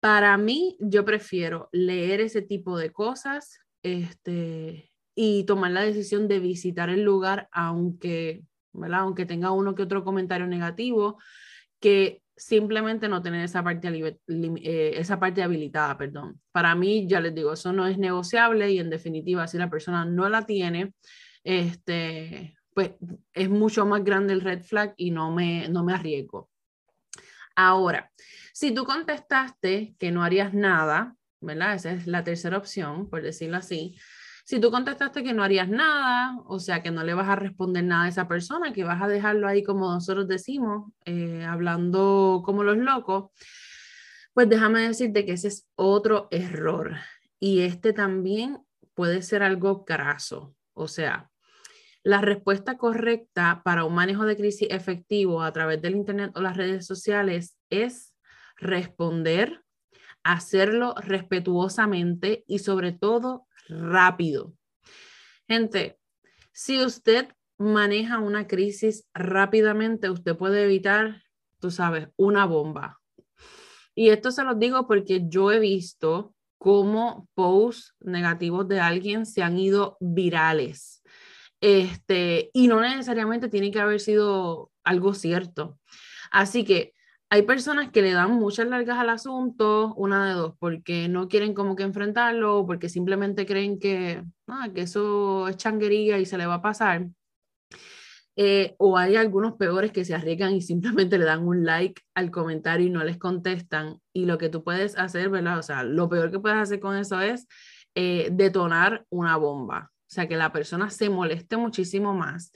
para 0.00 0.34
mí 0.38 0.78
yo 0.80 1.04
prefiero 1.04 1.68
leer 1.70 2.22
ese 2.22 2.40
tipo 2.40 2.78
de 2.78 2.90
cosas 2.90 3.58
este, 3.82 4.90
y 5.14 5.44
tomar 5.44 5.72
la 5.72 5.82
decisión 5.82 6.26
de 6.26 6.40
visitar 6.40 6.88
el 6.88 7.02
lugar, 7.02 7.50
aunque, 7.52 8.44
¿verdad? 8.72 9.00
aunque 9.00 9.26
tenga 9.26 9.50
uno 9.50 9.74
que 9.74 9.82
otro 9.82 10.04
comentario 10.04 10.46
negativo, 10.46 11.18
que 11.80 12.22
simplemente 12.34 13.10
no 13.10 13.20
tener 13.20 13.44
esa 13.44 13.62
parte, 13.62 13.88
eh, 14.26 14.92
esa 14.94 15.20
parte 15.20 15.42
habilitada, 15.42 15.98
perdón. 15.98 16.40
Para 16.50 16.74
mí, 16.74 17.06
ya 17.06 17.20
les 17.20 17.34
digo, 17.34 17.52
eso 17.52 17.74
no 17.74 17.86
es 17.86 17.98
negociable 17.98 18.70
y 18.70 18.78
en 18.78 18.88
definitiva, 18.88 19.46
si 19.46 19.58
la 19.58 19.68
persona 19.68 20.06
no 20.06 20.30
la 20.30 20.46
tiene, 20.46 20.94
este, 21.44 22.56
pues 22.74 22.92
es 23.32 23.50
mucho 23.50 23.86
más 23.86 24.04
grande 24.04 24.32
el 24.32 24.40
red 24.40 24.62
flag 24.62 24.94
y 24.96 25.10
no 25.10 25.32
me, 25.32 25.68
no 25.68 25.84
me 25.84 25.94
arriesgo. 25.94 26.50
Ahora, 27.56 28.12
si 28.52 28.72
tú 28.72 28.84
contestaste 28.84 29.96
que 29.98 30.12
no 30.12 30.22
harías 30.22 30.54
nada, 30.54 31.16
¿verdad? 31.40 31.74
Esa 31.74 31.92
es 31.92 32.06
la 32.06 32.24
tercera 32.24 32.58
opción, 32.58 33.08
por 33.08 33.22
decirlo 33.22 33.56
así. 33.56 33.96
Si 34.44 34.60
tú 34.60 34.70
contestaste 34.70 35.22
que 35.22 35.32
no 35.32 35.42
harías 35.42 35.68
nada, 35.68 36.38
o 36.46 36.58
sea, 36.58 36.82
que 36.82 36.90
no 36.90 37.04
le 37.04 37.14
vas 37.14 37.28
a 37.28 37.36
responder 37.36 37.84
nada 37.84 38.04
a 38.04 38.08
esa 38.08 38.28
persona, 38.28 38.72
que 38.72 38.84
vas 38.84 39.02
a 39.02 39.08
dejarlo 39.08 39.46
ahí 39.46 39.62
como 39.62 39.92
nosotros 39.92 40.26
decimos, 40.26 40.90
eh, 41.04 41.44
hablando 41.44 42.42
como 42.44 42.64
los 42.64 42.78
locos, 42.78 43.30
pues 44.32 44.48
déjame 44.48 44.82
decirte 44.82 45.26
que 45.26 45.32
ese 45.32 45.48
es 45.48 45.68
otro 45.74 46.28
error. 46.30 46.96
Y 47.40 47.60
este 47.60 47.92
también 47.92 48.60
puede 48.94 49.20
ser 49.22 49.42
algo 49.42 49.84
craso. 49.84 50.54
O 50.78 50.88
sea, 50.88 51.30
la 52.02 52.20
respuesta 52.20 52.78
correcta 52.78 53.62
para 53.64 53.84
un 53.84 53.94
manejo 53.94 54.24
de 54.24 54.36
crisis 54.36 54.68
efectivo 54.70 55.42
a 55.42 55.52
través 55.52 55.82
del 55.82 55.96
Internet 55.96 56.32
o 56.36 56.40
las 56.40 56.56
redes 56.56 56.86
sociales 56.86 57.58
es 57.70 58.14
responder, 58.56 59.62
hacerlo 60.22 60.94
respetuosamente 60.96 62.44
y 62.46 62.60
sobre 62.60 62.92
todo 62.92 63.46
rápido. 63.68 64.54
Gente, 65.48 65.98
si 66.52 66.84
usted 66.84 67.28
maneja 67.58 68.18
una 68.18 68.46
crisis 68.46 69.08
rápidamente, 69.12 70.10
usted 70.10 70.36
puede 70.36 70.64
evitar, 70.64 71.22
tú 71.60 71.70
sabes, 71.70 72.08
una 72.16 72.46
bomba. 72.46 73.00
Y 73.94 74.10
esto 74.10 74.30
se 74.30 74.44
lo 74.44 74.54
digo 74.54 74.86
porque 74.86 75.24
yo 75.28 75.50
he 75.50 75.58
visto 75.58 76.34
cómo 76.58 77.28
posts 77.34 77.94
negativos 78.00 78.68
de 78.68 78.80
alguien 78.80 79.26
se 79.26 79.42
han 79.42 79.58
ido 79.58 79.96
virales. 80.00 81.02
Este, 81.60 82.50
y 82.52 82.68
no 82.68 82.80
necesariamente 82.80 83.48
tiene 83.48 83.70
que 83.70 83.80
haber 83.80 84.00
sido 84.00 84.70
algo 84.84 85.14
cierto. 85.14 85.78
Así 86.30 86.64
que 86.64 86.92
hay 87.30 87.42
personas 87.42 87.90
que 87.90 88.02
le 88.02 88.12
dan 88.12 88.32
muchas 88.32 88.66
largas 88.68 88.98
al 88.98 89.10
asunto, 89.10 89.94
una 89.96 90.26
de 90.26 90.32
dos, 90.32 90.54
porque 90.58 91.08
no 91.08 91.28
quieren 91.28 91.52
como 91.52 91.76
que 91.76 91.82
enfrentarlo, 91.82 92.64
porque 92.66 92.88
simplemente 92.88 93.44
creen 93.44 93.78
que, 93.78 94.24
ah, 94.46 94.68
que 94.74 94.82
eso 94.82 95.48
es 95.48 95.56
changuería 95.56 96.18
y 96.18 96.26
se 96.26 96.38
le 96.38 96.46
va 96.46 96.54
a 96.54 96.62
pasar. 96.62 97.08
Eh, 98.40 98.76
o 98.78 98.96
hay 98.96 99.16
algunos 99.16 99.54
peores 99.54 99.90
que 99.90 100.04
se 100.04 100.14
arriesgan 100.14 100.54
y 100.54 100.62
simplemente 100.62 101.18
le 101.18 101.24
dan 101.24 101.44
un 101.44 101.64
like 101.64 102.00
al 102.14 102.30
comentario 102.30 102.86
y 102.86 102.90
no 102.90 103.02
les 103.02 103.18
contestan. 103.18 104.00
Y 104.12 104.26
lo 104.26 104.38
que 104.38 104.48
tú 104.48 104.62
puedes 104.62 104.96
hacer, 104.96 105.28
¿verdad? 105.28 105.58
O 105.58 105.62
sea, 105.64 105.82
lo 105.82 106.08
peor 106.08 106.30
que 106.30 106.38
puedes 106.38 106.56
hacer 106.56 106.78
con 106.78 106.96
eso 106.96 107.20
es 107.20 107.48
eh, 107.96 108.28
detonar 108.30 109.04
una 109.10 109.36
bomba. 109.36 109.90
O 109.90 110.10
sea, 110.10 110.28
que 110.28 110.36
la 110.36 110.52
persona 110.52 110.88
se 110.88 111.10
moleste 111.10 111.56
muchísimo 111.56 112.14
más 112.14 112.52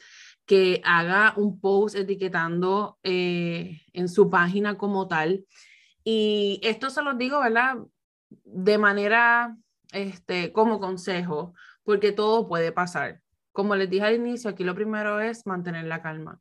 que 0.46 0.80
haga 0.84 1.34
un 1.36 1.60
post 1.60 1.96
etiquetando 1.96 2.98
eh, 3.02 3.80
en 3.92 4.08
su 4.08 4.30
página 4.30 4.78
como 4.78 5.08
tal. 5.08 5.44
Y 6.04 6.60
esto 6.62 6.90
se 6.90 7.02
los 7.02 7.18
digo, 7.18 7.40
¿verdad? 7.40 7.78
De 8.30 8.78
manera, 8.78 9.56
este, 9.92 10.52
como 10.52 10.78
consejo, 10.78 11.54
porque 11.82 12.12
todo 12.12 12.46
puede 12.46 12.70
pasar. 12.70 13.20
Como 13.52 13.76
les 13.76 13.88
dije 13.88 14.04
al 14.04 14.14
inicio, 14.14 14.50
aquí 14.50 14.64
lo 14.64 14.74
primero 14.74 15.20
es 15.20 15.46
mantener 15.46 15.84
la 15.84 16.02
calma 16.02 16.40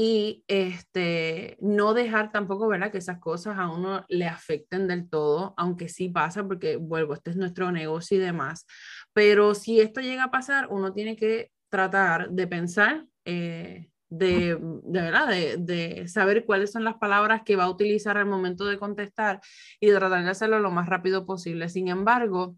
y 0.00 0.44
este, 0.46 1.56
no 1.60 1.92
dejar 1.92 2.30
tampoco, 2.30 2.68
¿verdad? 2.68 2.92
Que 2.92 2.98
esas 2.98 3.18
cosas 3.18 3.58
a 3.58 3.68
uno 3.68 4.04
le 4.08 4.26
afecten 4.26 4.86
del 4.86 5.10
todo, 5.10 5.54
aunque 5.56 5.88
sí 5.88 6.08
pasa, 6.08 6.46
porque 6.46 6.76
vuelvo, 6.76 7.14
este 7.14 7.30
es 7.30 7.36
nuestro 7.36 7.72
negocio 7.72 8.16
y 8.16 8.20
demás. 8.20 8.64
Pero 9.12 9.56
si 9.56 9.80
esto 9.80 10.00
llega 10.00 10.22
a 10.22 10.30
pasar, 10.30 10.68
uno 10.70 10.92
tiene 10.92 11.16
que 11.16 11.50
tratar 11.68 12.30
de 12.30 12.46
pensar, 12.46 13.06
eh, 13.24 13.90
de, 14.08 14.56
de, 14.84 15.00
verdad, 15.00 15.26
de, 15.26 15.56
de, 15.58 16.06
saber 16.06 16.44
cuáles 16.46 16.70
son 16.70 16.84
las 16.84 16.94
palabras 16.98 17.42
que 17.44 17.56
va 17.56 17.64
a 17.64 17.70
utilizar 17.70 18.18
al 18.18 18.26
momento 18.26 18.66
de 18.66 18.78
contestar 18.78 19.40
y 19.80 19.90
tratar 19.90 20.22
de 20.22 20.30
hacerlo 20.30 20.60
lo 20.60 20.70
más 20.70 20.88
rápido 20.88 21.26
posible. 21.26 21.68
Sin 21.68 21.88
embargo, 21.88 22.54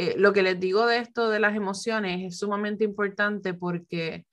eh, 0.00 0.14
lo 0.16 0.32
que 0.32 0.44
les 0.44 0.60
digo 0.60 0.86
de 0.86 0.98
esto 0.98 1.28
de 1.28 1.40
las 1.40 1.56
emociones 1.56 2.22
es 2.22 2.38
sumamente 2.38 2.84
importante 2.84 3.52
porque 3.52 4.26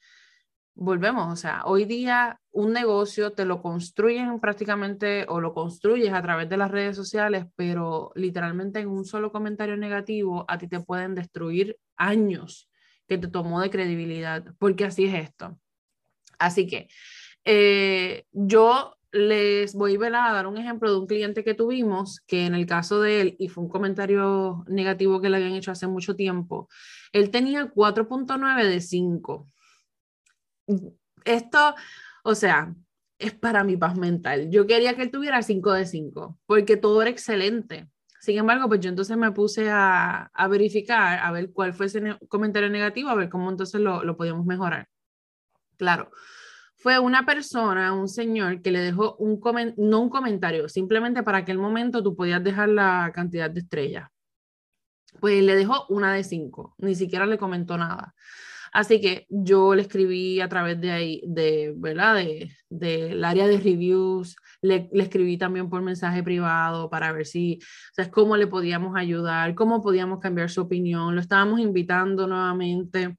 volvemos, 0.76 1.34
o 1.34 1.36
sea, 1.36 1.64
hoy 1.66 1.86
día 1.86 2.40
un 2.52 2.72
negocio 2.72 3.32
te 3.32 3.46
lo 3.46 3.64
construyen 3.64 4.40
prácticamente 4.40 5.26
o 5.28 5.42
lo 5.42 5.56
construyes 5.56 6.14
a 6.14 6.22
través 6.22 6.50
de 6.50 6.58
las 6.58 6.70
redes 6.70 6.96
sociales, 6.96 7.46
pero 7.56 8.12
literalmente 8.14 8.80
en 8.80 8.90
un 8.90 9.06
solo 9.06 9.32
comentario 9.32 9.76
negativo 9.76 10.46
a 10.48 10.60
ti 10.60 10.68
te 10.68 10.82
pueden 10.82 11.16
destruir 11.16 11.78
años 11.98 12.70
que 13.08 13.18
te 13.18 13.28
tomó 13.28 13.60
de 13.60 13.72
credibilidad, 13.72 14.46
porque 14.60 14.86
así 14.86 15.06
es 15.06 15.16
esto. 15.16 15.58
Así 16.38 16.68
que 16.68 16.90
eh, 17.44 18.26
yo 18.32 18.95
les 19.16 19.74
voy 19.74 19.96
a 19.96 20.10
dar 20.10 20.46
un 20.46 20.58
ejemplo 20.58 20.92
de 20.92 20.98
un 20.98 21.08
cliente 21.08 21.44
que 21.44 21.54
tuvimos, 21.54 22.20
que 22.28 22.46
en 22.46 22.54
el 22.54 22.66
caso 22.66 23.02
de 23.02 23.22
él, 23.22 23.36
y 23.40 23.48
fue 23.48 23.64
un 23.64 23.70
comentario 23.70 24.66
negativo 24.68 25.22
que 25.22 25.30
le 25.30 25.38
habían 25.38 25.54
hecho 25.54 25.72
hace 25.72 25.88
mucho 25.88 26.16
tiempo, 26.16 26.68
él 27.14 27.32
tenía 27.32 27.72
4.9 27.72 28.66
de 28.66 28.82
5. 28.82 29.48
Esto, 31.24 31.76
o 32.24 32.36
sea, 32.36 32.76
es 33.18 33.34
para 33.34 33.64
mi 33.64 33.78
paz 33.78 33.98
mental. 33.98 34.50
Yo 34.52 34.68
quería 34.68 34.96
que 34.96 35.04
él 35.04 35.12
tuviera 35.12 35.42
5 35.42 35.72
de 35.72 35.86
5, 35.86 36.38
porque 36.46 36.76
todo 36.76 37.02
era 37.02 37.10
excelente. 37.10 37.90
Sin 38.20 38.38
embargo, 38.38 38.68
pues 38.68 38.82
yo 38.82 38.90
entonces 38.90 39.16
me 39.16 39.32
puse 39.32 39.70
a, 39.72 40.30
verificar, 40.50 41.20
a 41.20 41.32
ver 41.32 41.52
cuál 41.54 41.74
fue 41.74 41.86
ese 41.86 42.18
comentario 42.28 42.70
negativo, 42.70 43.10
a 43.10 43.16
ver 43.16 43.30
cómo 43.30 43.50
entonces 43.50 43.80
lo 43.80 44.18
podíamos 44.18 44.46
mejorar. 44.46 44.90
Claro, 45.78 46.12
fue 46.86 47.00
una 47.00 47.26
persona, 47.26 47.94
un 47.94 48.08
señor, 48.08 48.62
que 48.62 48.70
le 48.70 48.80
dejó 48.80 49.16
un 49.16 49.42
no 49.78 50.02
un 50.02 50.10
comentario, 50.12 50.70
simplemente 50.70 51.24
para 51.24 51.40
aquel 51.40 51.58
momento 51.58 52.04
tú 52.04 52.16
podías 52.16 52.44
dejar 52.44 52.70
la 52.70 53.12
cantidad 53.12 53.50
de 53.50 53.62
estrellas. 53.62 54.08
Pues 55.20 55.44
le 55.44 55.56
dejó 55.56 55.88
una 55.90 56.14
de 56.14 56.24
cinco, 56.24 56.76
ni 56.78 56.94
siquiera 56.94 57.26
le 57.26 57.40
comentó 57.40 57.76
nada. 57.76 58.14
Así 58.72 59.02
que 59.02 59.26
yo 59.30 59.74
le 59.74 59.82
escribí 59.82 60.40
a 60.42 60.48
través 60.48 60.80
de 60.80 60.92
ahí, 60.92 61.24
de, 61.26 61.74
¿verdad? 61.76 62.18
De, 62.18 62.52
del 62.70 63.26
área 63.26 63.48
de 63.48 63.58
reviews, 63.58 64.36
le, 64.62 64.88
escribí 64.94 65.40
también 65.40 65.72
por 65.72 65.82
mensaje 65.82 66.22
privado 66.22 66.92
para 66.92 67.12
ver 67.14 67.26
si, 67.26 67.58
o 67.98 68.12
cómo 68.12 68.38
le 68.38 68.46
podíamos 68.46 68.96
ayudar, 68.96 69.56
cómo 69.56 69.82
podíamos 69.82 70.20
cambiar 70.20 70.52
su 70.52 70.62
opinión. 70.62 71.16
Lo 71.16 71.22
estábamos 71.22 71.60
invitando 71.60 72.28
nuevamente 72.28 73.18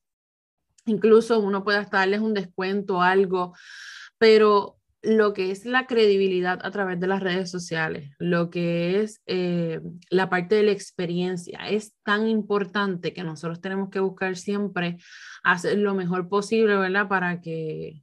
Incluso 0.87 1.40
uno 1.40 1.64
puede 1.64 1.85
darles 1.85 2.21
un 2.21 2.35
descuento, 2.35 3.02
algo, 3.02 3.55
pero 4.19 4.76
lo 5.02 5.33
que 5.33 5.50
es 5.50 5.64
la 5.64 5.87
credibilidad 5.87 6.59
a 6.62 6.71
través 6.71 6.99
de 6.99 7.07
las 7.07 7.23
redes 7.23 7.50
sociales, 7.50 8.11
lo 8.19 8.50
que 8.50 9.02
es 9.02 9.21
eh, 9.26 9.81
la 10.11 10.28
parte 10.28 10.57
de 10.57 10.64
la 10.64 10.73
experiencia, 10.73 11.69
es 11.69 11.95
tan 12.02 12.26
importante 12.26 13.12
que 13.12 13.23
nosotros 13.23 13.61
tenemos 13.61 13.90
que 13.90 14.00
buscar 14.00 14.37
siempre 14.37 14.97
hacer 15.45 15.78
lo 15.78 15.95
mejor 15.95 16.28
posible, 16.28 16.76
¿verdad? 16.76 17.09
Para 17.09 17.40
que, 17.40 18.02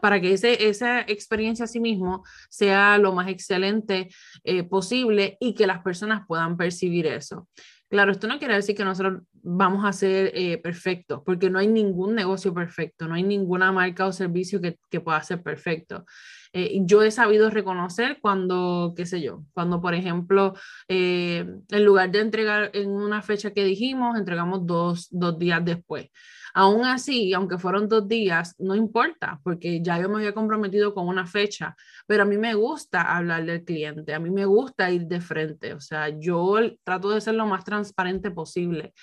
para 0.00 0.20
que 0.20 0.32
ese, 0.32 0.68
esa 0.68 1.00
experiencia 1.02 1.64
a 1.64 1.68
sí 1.68 1.80
mismo 1.80 2.24
sea 2.48 2.98
lo 2.98 3.12
más 3.12 3.28
excelente 3.28 4.08
eh, 4.44 4.62
posible 4.62 5.36
y 5.40 5.54
que 5.54 5.66
las 5.66 5.82
personas 5.82 6.22
puedan 6.26 6.56
percibir 6.56 7.06
eso. 7.06 7.48
Claro, 7.88 8.10
esto 8.10 8.26
no 8.26 8.40
quiere 8.40 8.54
decir 8.54 8.74
que 8.74 8.84
nosotros 8.84 9.22
vamos 9.32 9.84
a 9.84 9.92
ser 9.92 10.32
eh, 10.34 10.58
perfectos, 10.58 11.22
porque 11.24 11.50
no 11.50 11.60
hay 11.60 11.68
ningún 11.68 12.16
negocio 12.16 12.52
perfecto, 12.52 13.06
no 13.06 13.14
hay 13.14 13.22
ninguna 13.22 13.70
marca 13.70 14.06
o 14.06 14.12
servicio 14.12 14.60
que, 14.60 14.76
que 14.90 15.00
pueda 15.00 15.22
ser 15.22 15.40
perfecto. 15.40 16.04
Eh, 16.52 16.80
yo 16.82 17.02
he 17.02 17.12
sabido 17.12 17.48
reconocer 17.48 18.18
cuando, 18.20 18.92
qué 18.96 19.06
sé 19.06 19.20
yo, 19.20 19.44
cuando 19.52 19.80
por 19.80 19.94
ejemplo, 19.94 20.54
en 20.88 21.84
lugar 21.84 22.10
de 22.10 22.20
entregar 22.20 22.70
en 22.72 22.90
una 22.90 23.22
fecha 23.22 23.52
que 23.52 23.64
dijimos, 23.64 24.18
entregamos 24.18 24.66
dos, 24.66 25.06
dos 25.12 25.38
días 25.38 25.64
después. 25.64 26.10
Aún 26.58 26.86
así, 26.86 27.34
aunque 27.34 27.58
fueron 27.58 27.86
dos 27.86 28.08
días, 28.08 28.54
no 28.58 28.74
importa, 28.74 29.38
porque 29.44 29.82
ya 29.82 30.00
yo 30.00 30.08
me 30.08 30.16
había 30.16 30.32
comprometido 30.32 30.94
con 30.94 31.06
una 31.06 31.26
fecha, 31.26 31.76
pero 32.06 32.22
a 32.22 32.26
mí 32.26 32.38
me 32.38 32.54
gusta 32.54 33.02
hablar 33.14 33.44
del 33.44 33.62
cliente, 33.62 34.14
a 34.14 34.18
mí 34.18 34.30
me 34.30 34.46
gusta 34.46 34.90
ir 34.90 35.02
de 35.02 35.20
frente, 35.20 35.74
o 35.74 35.80
sea, 35.80 36.08
yo 36.18 36.56
trato 36.82 37.10
de 37.10 37.20
ser 37.20 37.34
lo 37.34 37.44
más 37.44 37.62
transparente 37.62 38.30
posible. 38.30 38.94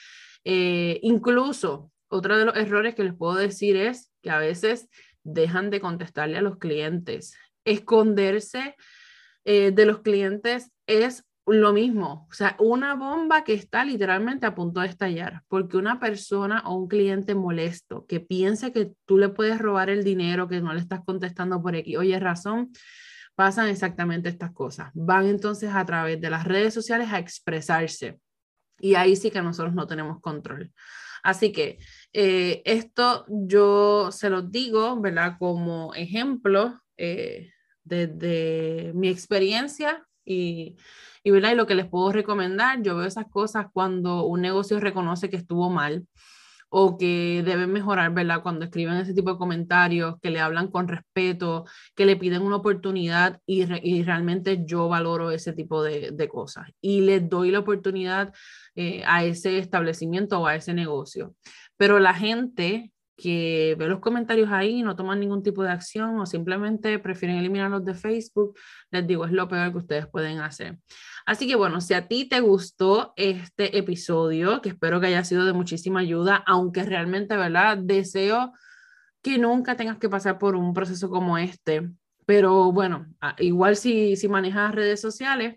Eh, 0.44 1.00
incluso, 1.04 1.92
otro 2.08 2.40
de 2.40 2.46
los 2.46 2.56
errores 2.56 2.96
que 2.96 3.04
les 3.04 3.14
puedo 3.14 3.36
decir 3.36 3.78
es 3.78 4.12
que 4.24 4.32
a 4.32 4.40
veces 4.40 4.90
dejan 5.24 5.70
de 5.70 5.80
contestarle 5.80 6.40
a 6.40 6.42
los 6.42 6.58
clientes. 6.58 7.38
Esconderse 7.66 8.76
eh, 9.46 9.70
de 9.70 9.86
los 9.86 10.02
clientes 10.02 10.72
es 10.88 11.24
lo 11.46 11.74
mismo, 11.74 12.28
o 12.30 12.34
sea, 12.34 12.56
una 12.60 12.96
bomba 12.96 13.44
que 13.44 13.54
está 13.54 13.84
literalmente 13.84 14.46
a 14.46 14.56
punto 14.56 14.80
de 14.80 14.88
estallar, 14.88 15.44
porque 15.50 15.76
una 15.78 16.00
persona 16.00 16.64
o 16.66 16.76
un 16.76 16.88
cliente 16.88 17.36
molesto 17.36 18.06
que 18.08 18.22
piensa 18.22 18.72
que 18.72 18.94
tú 19.06 19.18
le 19.18 19.30
puedes 19.30 19.60
robar 19.60 19.90
el 19.90 20.04
dinero, 20.04 20.48
que 20.48 20.62
no 20.62 20.74
le 20.74 20.80
estás 20.80 21.02
contestando 21.06 21.62
por 21.62 21.76
aquí, 21.76 21.98
oye, 21.98 22.18
razón, 22.20 22.72
pasan 23.36 23.68
exactamente 23.68 24.30
estas 24.30 24.52
cosas. 24.54 24.92
Van 24.94 25.28
entonces 25.28 25.72
a 25.74 25.86
través 25.86 26.22
de 26.22 26.30
las 26.30 26.46
redes 26.46 26.74
sociales 26.74 27.12
a 27.12 27.20
expresarse 27.20 28.20
y 28.80 28.96
ahí 28.96 29.16
sí 29.16 29.32
que 29.32 29.42
nosotros 29.42 29.74
no 29.74 29.88
tenemos 29.88 30.22
control. 30.22 30.72
Así 31.24 31.52
que 31.52 31.78
eh, 32.12 32.62
esto 32.66 33.26
yo 33.28 34.12
se 34.12 34.30
los 34.30 34.52
digo, 34.52 35.00
¿verdad? 35.00 35.38
Como 35.40 35.94
ejemplo 35.94 36.82
eh, 36.98 37.52
desde 37.84 38.92
mi 38.94 39.08
experiencia 39.08 40.06
y, 40.26 40.76
y, 41.24 41.32
¿verdad? 41.32 41.52
y 41.52 41.56
lo 41.56 41.68
que 41.68 41.76
les 41.76 41.88
puedo 41.88 42.12
recomendar. 42.12 42.82
Yo 42.82 42.96
veo 42.96 43.06
esas 43.06 43.28
cosas 43.30 43.68
cuando 43.74 44.26
un 44.26 44.42
negocio 44.42 44.80
reconoce 44.80 45.30
que 45.30 45.38
estuvo 45.38 45.70
mal 45.70 46.08
o 46.76 46.98
que 46.98 47.44
deben 47.46 47.72
mejorar, 47.72 48.12
¿verdad? 48.16 48.42
Cuando 48.42 48.66
escriben 48.66 48.96
ese 48.96 49.14
tipo 49.14 49.32
de 49.32 49.38
comentarios, 49.38 50.16
que 50.20 50.32
le 50.32 50.40
hablan 50.40 50.70
con 50.70 50.88
respeto, 50.88 51.66
que 51.96 52.08
le 52.08 52.16
piden 52.16 52.42
una 52.42 52.56
oportunidad 52.56 53.40
y, 53.46 53.64
y 53.88 54.02
realmente 54.02 54.64
yo 54.66 54.88
valoro 54.88 55.30
ese 55.30 55.54
tipo 55.54 55.84
de, 55.84 56.10
de, 56.12 56.28
cosas 56.28 56.70
y 56.82 57.02
les 57.02 57.30
doy 57.30 57.52
la 57.52 57.60
oportunidad 57.60 58.34
eh, 58.74 59.04
a 59.06 59.24
ese 59.24 59.60
establecimiento 59.60 60.40
o 60.40 60.48
a 60.48 60.56
ese 60.56 60.74
negocio. 60.74 61.36
Pero 61.78 62.00
la 62.00 62.16
gente 62.16 62.93
que 63.24 63.78
ve 63.80 63.88
los 63.88 64.02
comentarios 64.02 64.52
ahí 64.52 64.84
no 64.84 64.98
toman 64.98 65.22
ningún 65.22 65.42
tipo 65.44 65.64
de 65.64 65.70
acción 65.70 66.20
o 66.20 66.26
simplemente 66.26 67.00
prefieren 67.00 67.38
eliminarlos 67.38 67.86
de 67.86 67.94
Facebook, 67.94 68.60
les 68.92 69.08
digo, 69.08 69.24
es 69.24 69.32
lo 69.32 69.48
peor 69.48 69.72
que 69.72 69.78
ustedes 69.78 70.08
pueden 70.08 70.40
hacer. 70.40 70.78
Así 71.26 71.48
que 71.48 71.56
bueno, 71.56 71.80
si 71.80 71.94
a 71.94 72.10
ti 72.10 72.28
te 72.28 72.42
gustó 72.42 73.14
este 73.16 73.78
episodio, 73.78 74.62
que 74.62 74.70
espero 74.70 75.00
que 75.00 75.08
haya 75.08 75.24
sido 75.24 75.46
de 75.46 75.54
muchísima 75.54 76.02
ayuda, 76.02 76.44
aunque 76.46 76.84
realmente, 76.84 77.38
¿verdad? 77.38 77.78
Deseo 77.78 78.52
que 79.22 79.38
nunca 79.38 79.78
tengas 79.78 79.98
que 80.00 80.10
pasar 80.10 80.38
por 80.38 80.58
un 80.58 80.74
proceso 80.74 81.10
como 81.10 81.38
este. 81.38 81.90
Pero 82.26 82.74
bueno, 82.74 83.08
igual 83.38 83.78
si, 83.78 84.18
si 84.18 84.28
manejas 84.28 84.76
redes 84.76 85.00
sociales, 85.00 85.56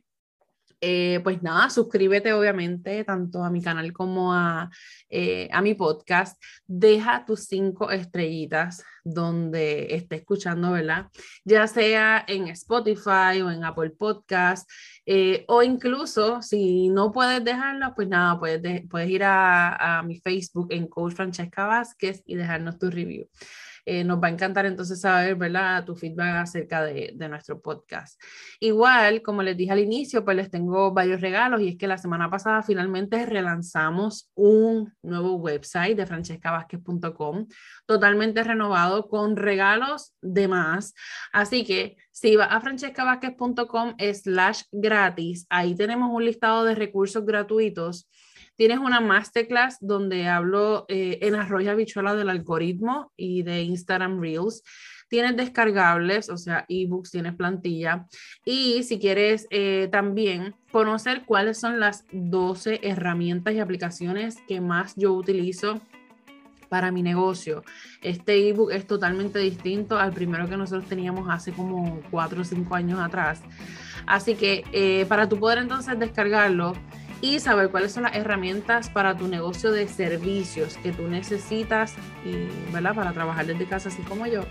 eh, 0.81 1.21
pues 1.25 1.43
nada, 1.43 1.71
suscríbete 1.71 2.33
obviamente 2.33 3.03
tanto 3.05 3.43
a 3.43 3.51
mi 3.51 3.63
canal 3.63 3.93
como 3.93 4.33
a, 4.35 4.71
eh, 5.09 5.49
a 5.53 5.63
mi 5.63 5.75
podcast. 5.75 6.43
Deja 6.67 7.25
tus 7.25 7.45
cinco 7.45 7.91
estrellitas 7.91 8.85
donde 9.07 9.95
esté 9.95 10.17
escuchando, 10.17 10.73
¿verdad? 10.73 11.07
Ya 11.45 11.67
sea 11.69 12.25
en 12.27 12.49
Spotify 12.49 13.41
o 13.43 13.51
en 13.51 13.65
Apple 13.65 13.91
Podcast, 13.91 14.69
eh, 15.07 15.45
o 15.47 15.63
incluso 15.63 16.43
si 16.43 16.89
no 16.89 17.13
puedes 17.13 17.45
dejarlo, 17.45 17.95
pues 17.95 18.09
nada, 18.09 18.39
puedes, 18.39 18.83
puedes 18.89 19.09
ir 19.09 19.23
a, 19.23 19.99
a 19.99 20.03
mi 20.03 20.19
Facebook 20.19 20.69
en 20.71 20.89
Coach 20.89 21.15
Francesca 21.15 21.67
Vázquez 21.67 22.23
y 22.27 22.35
dejarnos 22.35 22.79
tu 22.79 22.91
review. 22.91 23.29
Eh, 23.89 24.03
nos 24.03 24.21
va 24.21 24.27
a 24.27 24.31
encantar 24.31 24.67
entonces 24.67 25.01
saber, 25.01 25.37
¿verdad?, 25.37 25.85
tu 25.85 25.95
feedback 25.95 26.39
acerca 26.39 26.83
de, 26.83 27.13
de, 27.15 27.29
nuestro 27.29 27.61
podcast. 27.61 28.21
Igual, 28.59 29.23
como 29.23 29.45
les 29.45 29.57
dije 29.57 29.71
al 29.71 29.79
inicio, 29.79 30.25
pues 30.25 30.37
les 30.37 30.51
tengo 30.51 30.93
varios 30.93 31.21
regalos 31.21 31.61
y 31.61 31.69
es 31.69 31.77
que 31.79 31.87
la 31.87 31.97
semana 31.97 32.29
pasada 32.29 32.63
finalmente 32.65 33.25
relanzamos 33.27 34.29
un 34.35 34.93
nuevo 35.03 35.37
website 35.37 35.97
de 35.97 36.05
francescavázquez.com, 36.05 37.47
totalmente 37.87 38.43
renovado 38.43 38.96
con 39.05 39.37
regalos 39.37 40.15
de 40.23 40.49
más. 40.49 40.95
Así 41.33 41.65
que 41.65 41.97
si 42.11 42.37
vas 42.37 42.49
a 42.51 42.61
francescavázquez.com 42.61 43.97
slash 44.15 44.63
gratis, 44.73 45.47
ahí 45.51 45.75
tenemos 45.77 46.11
un 46.13 46.25
listado 46.25 46.65
de 46.65 46.75
recursos 46.75 47.25
gratuitos 47.25 48.09
Tienes 48.57 48.79
una 48.79 49.01
masterclass 49.01 49.77
donde 49.81 50.29
hablo 50.29 50.87
eh, 50.89 51.19
en 51.21 51.35
arroyo 51.35 51.71
habichuela 51.71 52.15
del 52.15 52.31
algoritmo 52.31 53.13
y 53.15 53.43
de 53.43 53.63
Instagram 53.63 54.19
Reels. 54.19 54.63
Tienes 55.11 55.37
descargables, 55.37 56.31
o 56.31 56.39
sea, 56.39 56.65
ebooks, 56.67 57.11
tienes 57.11 57.35
plantilla. 57.35 58.07
Y 58.47 58.83
si 58.83 58.99
quieres 58.99 59.47
eh, 59.51 59.89
también 59.93 60.57
conocer 60.73 61.27
cuáles 61.27 61.59
son 61.59 61.79
las 61.79 62.07
12 62.13 62.81
herramientas 62.83 63.53
y 63.55 63.61
aplicaciones 63.61 64.39
que 64.49 64.63
más 64.63 64.95
yo 64.97 65.13
utilizo 65.13 65.83
para 66.69 66.91
mi 66.91 67.03
negocio. 67.03 67.63
Este 68.03 68.49
ebook 68.49 68.71
es 68.73 68.87
totalmente 68.87 69.39
distinto 69.39 69.99
al 69.99 70.13
primero 70.13 70.49
que 70.49 70.57
nosotros 70.57 70.89
teníamos 70.89 71.29
hace 71.31 71.53
como 71.53 72.01
4 72.11 72.41
o 72.41 72.45
5 72.45 72.75
años 72.75 73.01
atrás. 73.01 73.43
Así 74.07 74.35
que 74.35 74.65
eh, 74.73 75.07
para 75.09 75.29
tú 75.29 75.39
poder 75.39 75.59
entonces 75.59 75.99
descargarlo, 75.99 76.75
y 77.21 77.41
saber 77.41 77.71
cuáles 77.71 77.93
son 77.93 78.05
las 78.05 78.15
herramientas 78.15 78.91
para 78.91 79.17
tu 79.17 79.27
negocio 79.29 79.73
de 79.73 79.89
servicios 79.89 80.77
que 80.83 80.93
tú 80.93 81.09
necesitas 81.09 81.95
y, 82.25 82.73
¿verdad? 82.73 82.95
para 82.95 83.13
trabajar 83.13 83.47
desde 83.47 83.67
casa, 83.67 83.89
así 83.89 84.03
como 84.03 84.27
yo. 84.27 84.43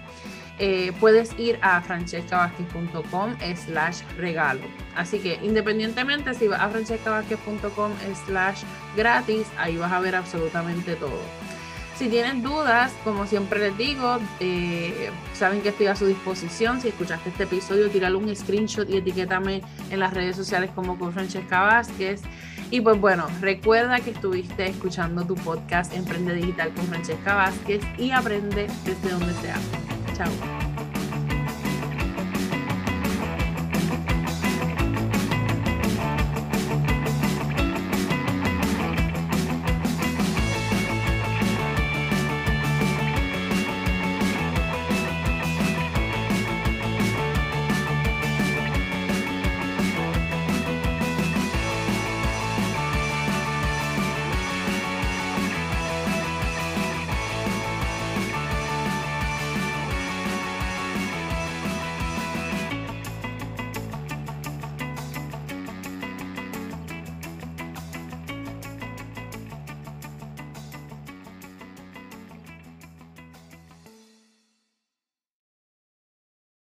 Eh, 0.57 0.93
puedes 0.99 1.37
ir 1.37 1.59
a 1.61 1.81
francescavázquez.com 1.81 3.35
slash 3.55 4.01
regalo. 4.17 4.61
Así 4.95 5.19
que 5.19 5.37
independientemente 5.43 6.33
si 6.33 6.47
vas 6.47 6.61
a 6.61 6.69
francescavázquez.com 6.69 7.91
slash 8.25 8.63
gratis, 8.95 9.47
ahí 9.57 9.75
vas 9.77 9.91
a 9.91 9.99
ver 9.99 10.15
absolutamente 10.15 10.95
todo. 10.95 11.19
Si 11.97 12.09
tienen 12.09 12.43
dudas, 12.43 12.91
como 13.05 13.25
siempre 13.25 13.59
les 13.59 13.77
digo, 13.77 14.19
eh, 14.41 15.11
saben 15.33 15.61
que 15.61 15.69
estoy 15.69 15.87
a 15.87 15.95
su 15.95 16.05
disposición. 16.05 16.81
Si 16.81 16.89
escuchaste 16.89 17.29
este 17.29 17.43
episodio, 17.43 17.89
tírale 17.89 18.17
un 18.17 18.35
screenshot 18.35 18.89
y 18.89 18.97
etiquétame 18.97 19.61
en 19.89 19.99
las 20.01 20.13
redes 20.13 20.35
sociales 20.35 20.71
como 20.75 20.99
con 20.99 21.13
Francesca 21.13 21.61
Vázquez. 21.61 22.21
Y 22.69 22.81
pues 22.81 22.99
bueno, 22.99 23.27
recuerda 23.39 24.01
que 24.01 24.11
estuviste 24.11 24.67
escuchando 24.67 25.25
tu 25.25 25.35
podcast 25.35 25.93
Emprende 25.93 26.33
Digital 26.33 26.73
con 26.73 26.85
Francesca 26.87 27.35
Vázquez 27.35 27.81
y 27.97 28.11
aprende 28.11 28.67
desde 28.83 29.09
donde 29.09 29.33
sea. 29.35 29.55
Chao. 30.17 30.64